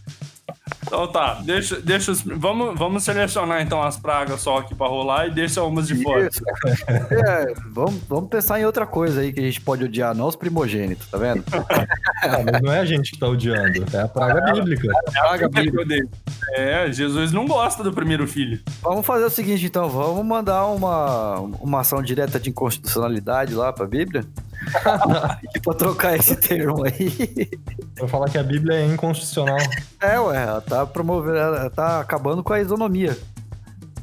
[0.85, 5.27] Então tá, deixa, deixa os, vamos, vamos selecionar então as pragas só aqui pra rolar
[5.27, 6.29] e deixa umas de fora.
[7.11, 10.35] É, vamos, vamos pensar em outra coisa aí que a gente pode odiar, não os
[10.35, 11.43] primogênitos, tá vendo?
[12.23, 14.87] Ah, mas não é a gente que tá odiando, é a praga bíblica.
[15.11, 16.07] Praga bíblica.
[16.51, 18.59] É, Jesus não gosta do primeiro filho.
[18.81, 23.87] Vamos fazer o seguinte, então, vamos mandar uma, uma ação direta de inconstitucionalidade lá pra
[23.87, 24.23] Bíblia?
[25.63, 27.49] pra trocar esse termo aí.
[27.95, 29.57] Pra falar que a Bíblia é inconstitucional.
[29.99, 33.17] É, ué, ela tá promovendo, ela tá acabando com a isonomia.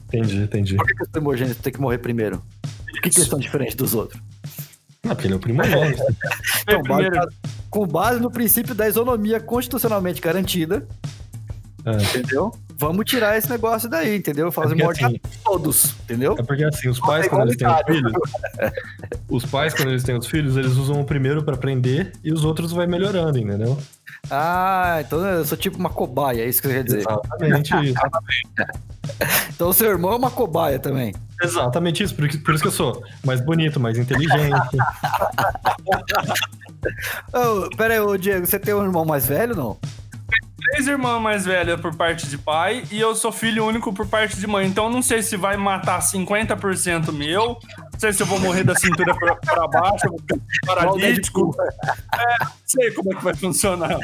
[0.07, 0.77] Entendi, entendi.
[0.77, 2.43] Por que, os primogênitos têm que morrer primeiro?
[2.63, 4.21] Por que, que eles são diferentes dos outros?
[5.05, 6.03] Não, porque ele é o primogênito.
[6.63, 7.17] Então, primeiro.
[7.17, 7.37] base-
[7.71, 10.87] com base no princípio da isonomia constitucionalmente garantida,
[11.85, 11.93] É.
[12.03, 12.53] entendeu?
[12.79, 14.53] Vamos tirar esse negócio daí, entendeu?
[14.53, 16.37] Fazer porque, morte assim, a todos, entendeu?
[16.39, 18.13] É porque assim, os pais, quando eles têm os filhos,
[19.29, 22.45] os pais, quando eles têm os filhos, eles usam o primeiro pra aprender e os
[22.45, 23.77] outros vai melhorando, entendeu?
[24.31, 26.99] Ah, então eu sou tipo uma cobaia, é isso que você quer dizer.
[27.01, 28.01] Exatamente isso.
[29.55, 31.15] Então o seu irmão é uma cobaia também.
[31.43, 32.15] Exatamente isso.
[32.15, 34.53] Por, isso- por isso que eu sou mais bonito, mais inteligente.
[37.33, 39.77] Ô, pera aí, ô Diego, você tem um irmão mais velho não?
[40.79, 44.37] Três irmãs mais velhas por parte de pai e eu sou filho único por parte
[44.37, 44.65] de mãe.
[44.65, 47.59] Então não sei se vai matar 50% meu,
[47.93, 51.53] não sei se eu vou morrer da cintura pra, pra baixo, eu vou ficar paralítico.
[52.17, 53.99] É, não sei como é que vai funcionar.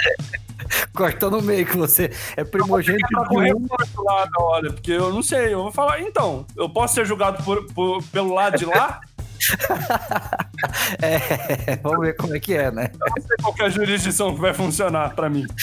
[0.92, 3.66] Corta no meio que você é primogênito de um.
[4.02, 7.64] lado, olha, porque eu não sei, eu vou falar, então, eu posso ser julgado por,
[7.72, 8.98] por- pelo lado de lá?
[11.02, 12.90] É, vamos ver como é que é, né?
[12.92, 15.44] Eu não sei qual que é a jurisdição que vai funcionar pra mim.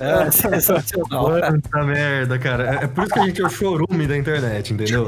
[0.00, 1.26] É sensacional.
[1.40, 2.76] Quanta merda, cara.
[2.80, 5.06] É, é por isso que a gente é o chorume da internet, entendeu?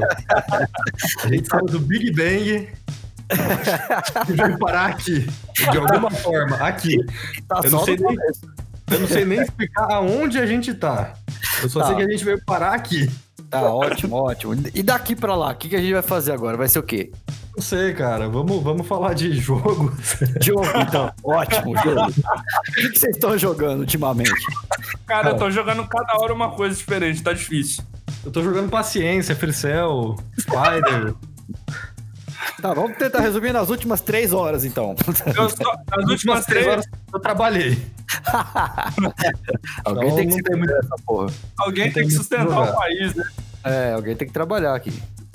[1.23, 2.69] A gente saiu do Big Bang
[4.29, 5.25] e veio parar aqui.
[5.71, 6.97] De alguma forma, aqui.
[7.47, 8.17] Tá Eu só não sei nem-.
[8.91, 11.13] Eu não sei nem explicar aonde a gente tá.
[11.63, 11.87] Eu só Tá.
[11.87, 13.09] sei que a gente veio parar aqui.
[13.49, 14.55] Tá ótimo, ótimo.
[14.73, 16.57] E daqui pra lá, o que, que a gente vai fazer agora?
[16.57, 17.11] Vai ser o quê?
[17.55, 18.27] Não sei, cara.
[18.27, 19.93] Vamos, vamos falar de jogo.
[20.41, 21.11] Jogo, então.
[21.23, 22.09] ótimo, jogo.
[22.09, 24.33] O que, que vocês estão jogando ultimamente?
[25.05, 27.83] Cara, eu tô jogando cada hora uma coisa diferente, tá difícil.
[28.25, 31.13] Eu tô jogando paciência, Fricel, Spider.
[32.61, 34.95] Tá, vamos tentar resumir nas últimas três horas, então.
[35.35, 37.77] Eu só, as últimas três, horas eu trabalhei.
[39.85, 41.33] Alguém Então, tem que não se tem muito- essa porra.
[41.57, 43.23] alguém tem tem que sustentar o país, né?
[43.63, 44.91] É, alguém tem que trabalhar aqui.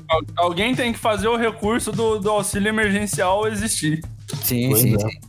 [0.09, 4.03] Al- Alguém tem que fazer o recurso do, do auxílio emergencial existir.
[4.43, 4.99] Sim, Pois sim, é.
[4.99, 5.21] sim.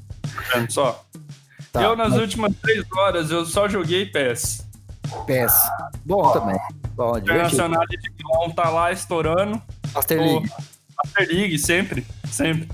[0.54, 1.06] Vendo só?
[1.72, 4.66] Tá, eu, nas mas últimas três horas, eu só joguei PES.
[5.28, 5.54] PES.
[6.06, 6.60] Bom também.
[6.96, 7.18] Bom.
[7.18, 9.62] Internacional de Milão tá lá estourando.
[9.94, 10.52] Master League.
[10.98, 12.68] Master League, sempre, sempre.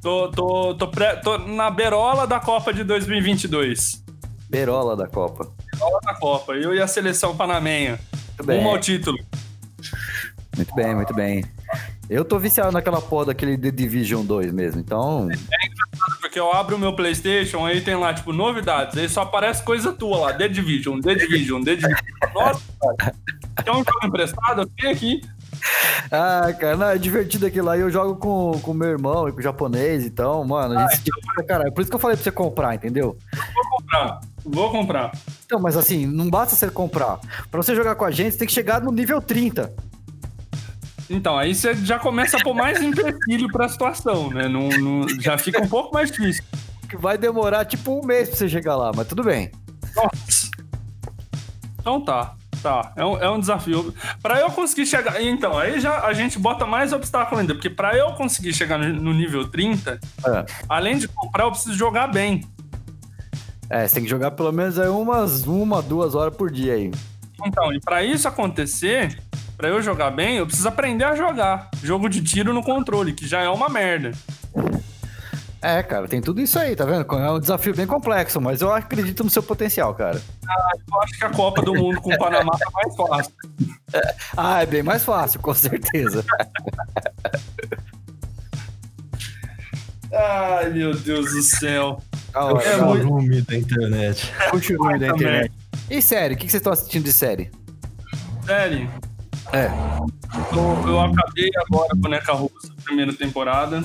[0.00, 4.04] Tô, tô, tô, pré- tô na berola da Copa de 2022.
[4.48, 5.50] Berola da Copa.
[5.72, 6.52] Berola da Copa.
[6.54, 7.98] Eu e a seleção panamenha.
[8.40, 9.18] Rumo ao título.
[10.56, 11.44] Muito bem, muito bem.
[12.08, 15.28] Eu tô viciado naquela porra daquele The Division 2 mesmo, então.
[16.20, 18.96] Porque eu abro o meu PlayStation, aí tem lá, tipo, novidades.
[18.96, 20.32] Aí só aparece coisa tua lá.
[20.32, 21.98] The Division, The Division, The Division.
[22.34, 23.14] Nossa, cara.
[23.62, 24.62] Tem um jogo emprestado?
[24.62, 25.20] Eu tenho aqui.
[26.10, 27.76] Ah, cara, não, é divertido aquilo lá.
[27.76, 30.96] E eu jogo com o meu irmão e com o japonês, então, mano, a gente
[30.96, 31.72] se diverte pra caralho.
[31.72, 33.16] Por isso que eu falei pra você comprar, entendeu?
[33.54, 34.20] Vou comprar.
[34.44, 35.12] Vou comprar.
[35.44, 37.18] Então, mas assim, não basta você comprar.
[37.50, 39.72] Pra você jogar com a gente, você tem que chegar no nível 30.
[41.10, 44.46] Então, aí você já começa a pôr mais empecilho pra situação, né?
[44.48, 46.44] Não, não- já fica um pouco mais difícil.
[46.88, 49.50] Que vai demorar tipo um mês pra você chegar lá, mas tudo bem.
[49.96, 50.48] Nossa.
[51.80, 52.34] Então tá.
[52.62, 53.94] Tá, é um, é um desafio.
[54.22, 55.22] Pra eu conseguir chegar.
[55.22, 57.54] Então, aí já a gente bota mais obstáculo ainda.
[57.54, 60.46] Porque pra eu conseguir chegar no, no nível 30, É.
[60.68, 62.44] além de comprar, eu preciso jogar bem.
[63.70, 66.90] É, você tem que jogar pelo menos aí umas uma, duas horas por dia aí.
[67.44, 69.16] Então, e pra isso acontecer,
[69.56, 71.70] pra eu jogar bem, eu preciso aprender a jogar.
[71.82, 74.10] Jogo de tiro no controle, que já é uma merda.
[75.60, 77.04] É, cara, tem tudo isso aí, tá vendo?
[77.18, 80.22] É um desafio bem complexo, mas eu acredito no seu potencial, cara.
[80.90, 83.32] Eu acho que a Copa do Mundo com o Panamá tá mais fácil.
[84.36, 86.22] Ah, é bem mais fácil, com certeza.
[90.12, 92.02] Ai, meu Deus do céu.
[92.32, 94.32] Da É o chorume da internet.
[94.52, 95.52] O nome da internet.
[95.90, 97.50] E série, o que vocês estão assistindo de série?
[98.44, 98.90] Sério,
[99.52, 99.66] É.
[100.54, 103.82] eu, eu acabei agora Boneca Russa, primeira temporada.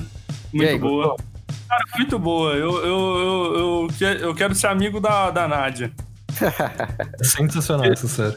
[0.52, 1.08] Muito aí, boa.
[1.08, 1.33] gostou?
[1.68, 2.52] Cara, muito boa.
[2.54, 5.92] Eu, eu, eu, eu, que- eu quero ser amigo da, da Nádia.
[7.22, 8.36] Sensacional essa série.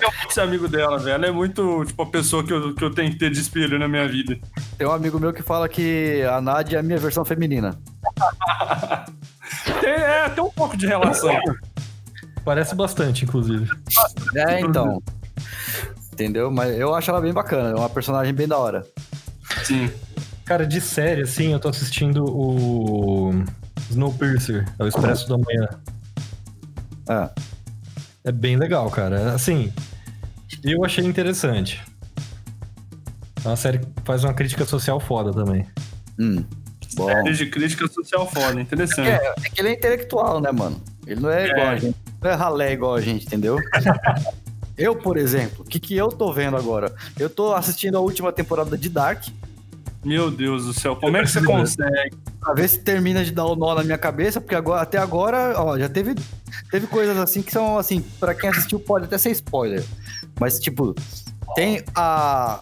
[0.00, 1.14] Eu quero ser amigo dela, velho.
[1.14, 3.78] Ela é muito, tipo, a pessoa que eu, que eu tenho que ter de espelho
[3.78, 4.38] na minha vida.
[4.78, 7.78] Tem um amigo meu que fala que a Nádia é a minha versão feminina.
[9.80, 11.36] Tem, é, tem um pouco de relação.
[12.44, 13.68] Parece bastante, inclusive.
[14.34, 15.02] É, então.
[16.12, 16.50] Entendeu?
[16.50, 17.70] Mas eu acho ela bem bacana.
[17.70, 18.84] É uma personagem bem da hora.
[19.64, 19.90] Sim.
[20.52, 23.30] Cara, de série, assim, eu tô assistindo o
[23.88, 25.66] Snowpiercer, é o Expresso da Manhã.
[27.08, 27.30] É.
[28.24, 29.32] É bem legal, cara.
[29.32, 29.72] Assim,
[30.62, 31.80] eu achei interessante.
[33.42, 35.66] É uma série que faz uma crítica social foda também.
[36.18, 36.44] Hum.
[36.96, 37.06] Bom.
[37.06, 39.08] Série de crítica social foda, interessante.
[39.08, 40.78] É, é que ele é intelectual, né, mano?
[41.06, 41.50] Ele não é, É.
[41.50, 41.96] igual a gente.
[42.20, 43.56] Não é ralé igual a gente, entendeu?
[44.76, 46.94] eu, por exemplo, o que, que eu tô vendo agora?
[47.18, 49.24] Eu tô assistindo a última temporada de Dark,
[50.04, 52.16] Meu Deus do céu, como é que você consegue?
[52.40, 55.54] pra ver se termina de dar o nó na minha cabeça, porque agora, até agora,
[55.56, 56.16] ó, já teve,
[56.72, 59.84] teve coisas assim que são, assim, pra quem assistiu pode até ser spoiler.
[60.40, 60.92] Mas, tipo,
[61.54, 62.60] tem a.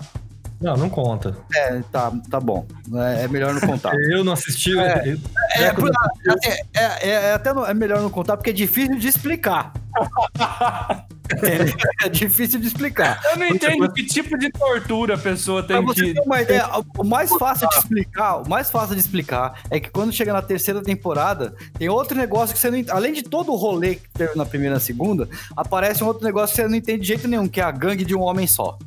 [0.60, 1.34] Não, não conta.
[1.54, 2.66] É, tá, tá bom.
[2.94, 3.94] É, é melhor não contar.
[4.12, 4.78] Eu não assisti.
[4.78, 5.02] É.
[5.12, 5.18] eu-
[5.56, 8.98] É, É, assim, é, é- é até não- é melhor não contar porque é difícil
[8.98, 9.72] de explicar.
[11.32, 11.74] Entendeu?
[12.02, 13.20] é difícil de explicar.
[13.30, 16.14] Eu não entendo que tipo de tortura a pessoa Pra tem você que.
[16.14, 19.90] ter uma ideia, o mais fácil de explicar, o mais fácil de explicar é que
[19.90, 23.52] quando chega na terceira temporada, tem outro negócio que você não ent- Além de todo
[23.52, 26.68] o rolê que teve na primeira e na segunda, aparece um outro negócio que você
[26.68, 28.78] não entende de jeito nenhum, que é a gangue de um homem só.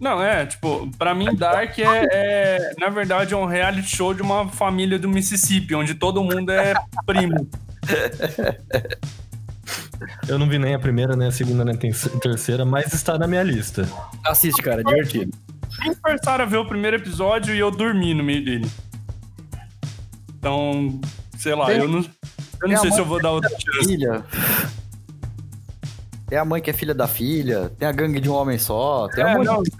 [0.00, 4.22] Não, é, tipo, pra mim Dark é, é, na verdade, é um reality show de
[4.22, 6.72] uma família do Mississippi, onde todo mundo é
[7.04, 7.48] primo.
[10.28, 13.18] Eu não vi nem a primeira, nem a segunda, nem a ter- terceira, mas está
[13.18, 13.88] na minha lista.
[14.26, 15.36] Assiste, cara, é divertido.
[15.80, 18.70] Me forçaram a ver o primeiro episódio e eu dormi no meio dele.
[20.38, 21.00] Então,
[21.36, 21.98] sei lá, Tem- eu não,
[22.62, 23.86] eu não a sei se mãe eu vou dar outra chance.
[23.88, 24.24] Filha.
[26.28, 29.08] Tem a mãe que é filha da filha, tem a gangue de um homem só,
[29.08, 29.70] tem É, não, de...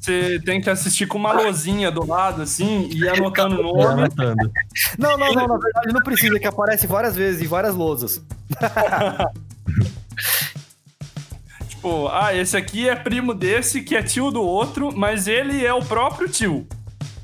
[0.00, 4.02] você tem que assistir com uma lozinha do lado, assim, e anotando o nome.
[4.02, 4.50] anotando.
[4.98, 8.20] Não, não, não, na verdade não precisa, que aparece várias vezes em várias lousas.
[11.68, 15.72] Tipo, ah, esse aqui é primo desse, que é tio do outro, mas ele é
[15.72, 16.66] o próprio tio.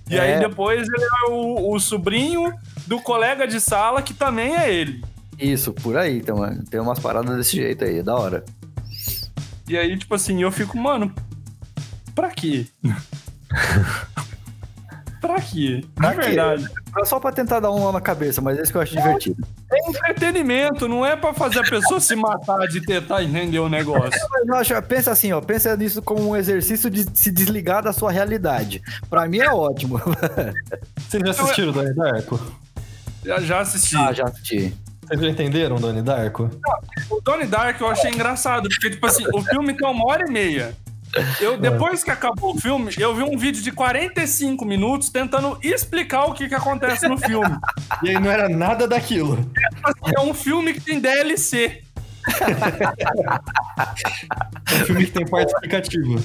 [0.09, 0.21] E É.
[0.21, 2.53] aí depois ele é o, o sobrinho
[2.87, 5.03] do colega de sala, que também é ele.
[5.39, 6.63] Isso, por aí, então, mano.
[6.71, 8.45] Tem umas paradas desse jeito aí, é da hora.
[9.69, 11.13] E aí, tipo assim, eu fico, mano,
[12.15, 12.67] pra quê?
[15.23, 15.77] pra quê?
[15.81, 16.21] De Pra quê?
[16.21, 16.69] verdade.
[17.01, 18.95] É só pra tentar dar um nó na cabeça, mas é isso que eu acho
[18.95, 19.37] divertido.
[19.73, 24.21] É entretenimento, não é pra fazer a pessoa se matar de tentar entender o negócio.
[24.31, 27.93] Mas eu acho, pensa assim, ó, pensa nisso como um exercício de se desligar da
[27.95, 28.83] sua realidade.
[29.09, 29.99] Pra mim é ótimo.
[31.09, 32.39] Vocês já assistiram Donnie Darko?
[33.25, 33.97] Já, já assisti.
[33.97, 34.75] ah, já assisti.
[35.07, 36.51] Vocês já entenderam Donnie Darko?
[37.11, 40.31] O Donnie Dark eu achei engraçado, porque, tipo assim, o filme tem uma hora e
[40.31, 40.75] meia.
[41.41, 46.25] Eu, depois que acabou o filme, eu vi um vídeo de 45 minutos tentando explicar
[46.25, 47.55] o que, que acontece no filme.
[48.03, 49.51] E aí não era nada daquilo.
[50.17, 51.83] É um filme que tem DLC.
[54.71, 56.23] É um filme que tem parte explicativa.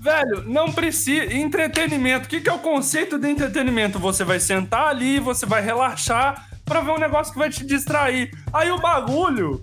[0.00, 1.32] Velho, não precisa.
[1.32, 2.26] Entretenimento.
[2.26, 3.98] O que, que é o conceito de entretenimento?
[3.98, 8.32] Você vai sentar ali, você vai relaxar pra ver um negócio que vai te distrair.
[8.52, 9.62] Aí o bagulho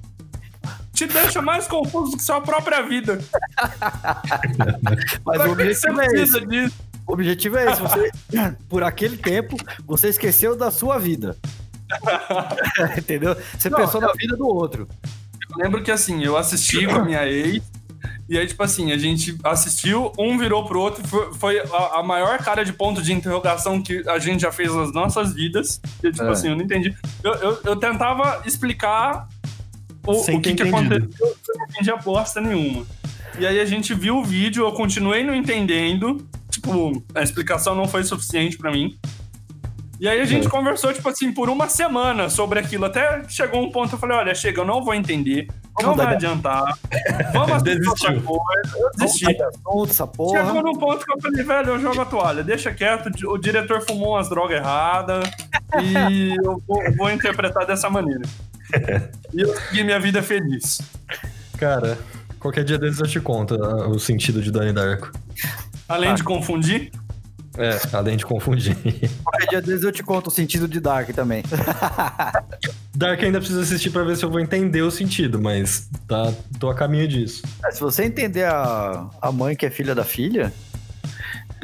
[1.00, 3.20] te deixa mais confuso que sua própria vida.
[5.26, 6.46] Mas o você objetivo é esse.
[6.46, 6.76] disso?
[7.08, 7.82] O objetivo é esse.
[7.82, 8.12] Você,
[8.68, 11.38] por aquele tempo, você esqueceu da sua vida.
[12.98, 13.36] Entendeu?
[13.58, 14.88] Você Não, pensou na vida do outro.
[15.52, 17.64] Eu lembro que assim, eu assisti com a minha ex,
[18.30, 22.04] e aí, tipo assim, a gente assistiu, um virou pro outro, foi, foi a, a
[22.04, 25.82] maior cara de ponto de interrogação que a gente já fez nas nossas vidas.
[26.04, 26.30] E, tipo É.
[26.30, 26.96] assim, eu não entendi.
[27.24, 29.28] Eu, eu, eu tentava explicar
[30.12, 32.86] o, o que, que aconteceu, eu não entendi bosta nenhuma.
[33.38, 36.26] E aí a gente viu o vídeo, eu continuei não entendendo.
[36.50, 38.98] Tipo, a explicação não foi suficiente pra mim.
[40.00, 40.50] E aí a gente É.
[40.50, 42.86] conversou, tipo assim, por uma semana sobre aquilo.
[42.86, 45.48] Até chegou um ponto, eu falei, olha, chega, eu não vou entender.
[45.82, 46.78] Vamos não vai adiantar.
[47.32, 48.22] Vamos assistir outra Desistiu.
[48.24, 48.78] coisa.
[48.78, 49.38] Eu desisti.
[49.90, 50.46] Essa porra.
[50.46, 53.82] Chegou num ponto que eu falei, velho, eu jogo a toalha, deixa quieto, o diretor
[53.86, 55.30] fumou umas drogas erradas
[55.82, 58.24] e eu vou, vou interpretar dessa maneira.
[59.34, 60.82] E eu segui minha vida feliz.
[61.58, 61.98] Cara,
[62.40, 65.12] qualquer dia desses eu te conto ah, o sentido de Donnie Darko.
[65.88, 66.92] Além de confundir,
[67.58, 68.76] É, além de confundir.
[69.24, 71.44] Qualquer dia desses eu te conto o sentido de Dark também.
[72.96, 76.70] Dark ainda precisa assistir pra ver se eu vou entender o sentido, mas tá, tô
[76.70, 77.44] a caminho disso.
[77.62, 80.54] Mas Se você entender a, a mãe que é filha da filha,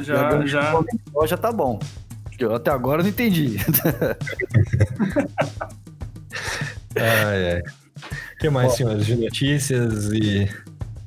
[0.00, 0.72] já, já.
[0.72, 1.80] já, já tá bom.
[2.38, 3.56] Eu até agora não entendi.
[6.98, 7.60] Ai, ai.
[7.60, 9.06] O que mais, senhores?
[9.06, 10.48] De notícias e,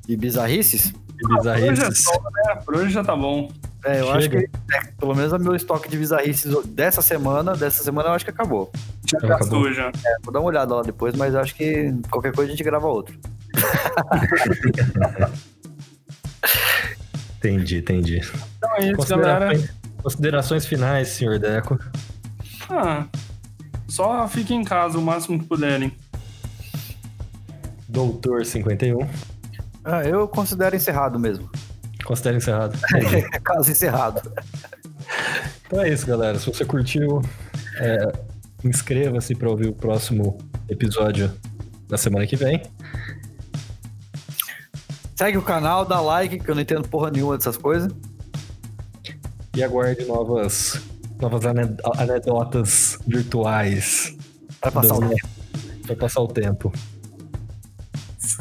[0.07, 0.87] E bizarrices?
[1.17, 2.03] e Por hoje é bizarrices?
[2.03, 2.55] só, né?
[2.65, 3.51] Por hoje já tá bom.
[3.85, 4.39] É, eu acho Chega.
[4.39, 8.25] que é, pelo menos o meu estoque de bizarrices dessa semana, dessa semana eu acho
[8.25, 8.69] que acabou.
[9.09, 9.73] Já Já gastou acabou.
[9.73, 9.87] já.
[10.05, 12.87] É, vou dar uma olhada lá depois, mas acho que qualquer coisa a gente grava
[12.87, 13.17] outro.
[17.37, 18.21] Entendi, entendi.
[18.57, 19.45] Então é isso, galera.
[19.47, 19.69] Considerações,
[20.03, 21.79] considerações finais, senhor Deco.
[22.69, 23.05] Ah,
[23.89, 25.91] só fiquem em casa o máximo que puderem.
[27.87, 28.99] Doutor 51.
[29.83, 31.49] Ah, eu considero encerrado mesmo.
[32.05, 32.77] Considera encerrado.
[33.43, 34.31] Caso encerrado.
[35.65, 36.37] Então é isso, galera.
[36.37, 37.21] Se você curtiu,
[37.77, 38.11] é,
[38.63, 40.37] inscreva-se para ouvir o próximo
[40.69, 41.31] episódio
[41.87, 42.61] da semana que vem.
[45.15, 47.91] Segue o canal, dá like, que eu não entendo porra nenhuma dessas coisas.
[49.55, 50.81] E aguarde novas,
[51.19, 54.15] novas ane- anedotas virtuais.
[54.61, 55.27] Vai passar o tempo.
[55.87, 56.73] Vai passar o tempo.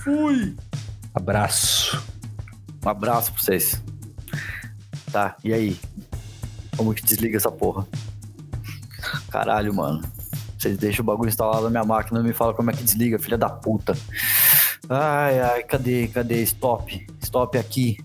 [0.03, 0.57] Fui!
[1.15, 2.03] Abraço.
[2.85, 3.83] Um abraço pra vocês.
[5.11, 5.79] Tá, e aí?
[6.77, 7.87] Como que desliga essa porra?
[9.31, 10.03] Caralho, mano.
[10.59, 13.19] Vocês deixam o bagulho instalado na minha máquina e me falam como é que desliga,
[13.19, 13.97] filha da puta.
[14.89, 16.43] Ai, ai, cadê, cadê?
[16.43, 17.07] Stop.
[17.23, 17.99] Stop aqui.